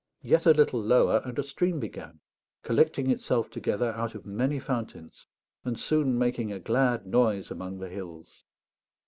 [0.23, 2.21] Yet a little lower and a stream began,
[2.63, 5.27] collecting itself together out of many fountains,
[5.63, 8.43] and soon making a glad noise among the hills.